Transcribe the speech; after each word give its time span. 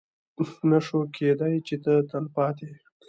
نه 0.69 0.79
شوای 0.85 1.07
کېدی 1.15 1.55
چې 1.67 1.75
د 1.83 1.85
تلپاتې 2.09 2.69